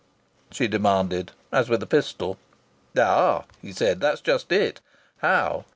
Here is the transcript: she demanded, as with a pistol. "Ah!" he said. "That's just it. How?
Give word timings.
she 0.49 0.67
demanded, 0.67 1.31
as 1.51 1.69
with 1.69 1.83
a 1.83 1.85
pistol. 1.85 2.39
"Ah!" 2.97 3.43
he 3.61 3.71
said. 3.71 4.01
"That's 4.01 4.19
just 4.21 4.51
it. 4.51 4.79
How? 5.17 5.65